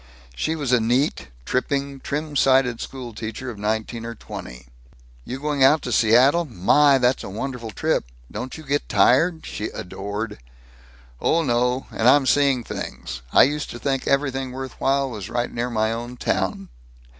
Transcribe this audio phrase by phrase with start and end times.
[0.33, 4.65] She was a neat, tripping, trim sided school teacher of nineteen or twenty.
[5.25, 6.43] "You're going out to Seattle?
[6.45, 6.97] My!
[6.97, 8.05] That's a wonderful trip.
[8.31, 10.39] Don't you get tired?" she adored.
[11.19, 11.85] "Oh, no.
[11.91, 13.21] And I'm seeing things.
[13.31, 16.69] I used to think everything worth while was right near my own town."